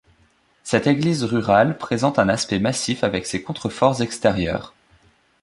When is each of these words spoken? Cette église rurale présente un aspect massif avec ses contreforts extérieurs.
Cette 0.63 0.87
église 0.87 1.23
rurale 1.23 1.77
présente 1.77 2.17
un 2.17 2.27
aspect 2.27 2.57
massif 2.57 3.03
avec 3.03 3.27
ses 3.27 3.43
contreforts 3.43 4.01
extérieurs. 4.01 4.73